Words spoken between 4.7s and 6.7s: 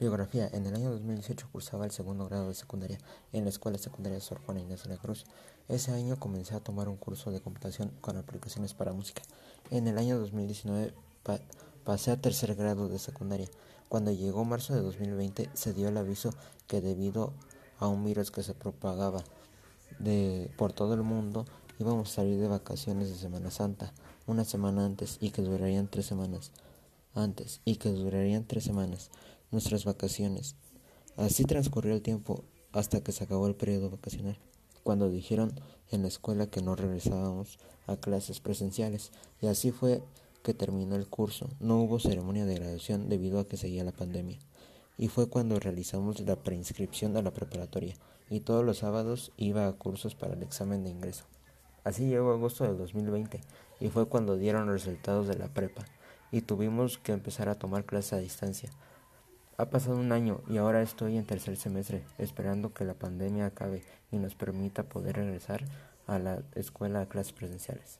de la Cruz. Ese año comencé a